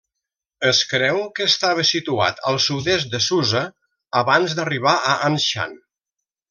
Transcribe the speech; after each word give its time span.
Es 0.69 0.77
creu 0.93 1.19
que 1.39 1.45
estava 1.49 1.85
situat 1.91 2.41
al 2.53 2.59
sud-est 2.69 3.13
de 3.15 3.21
Susa, 3.29 3.65
abans 4.25 4.61
d'arribar 4.61 4.99
a 5.13 5.17
Anshan. 5.33 5.83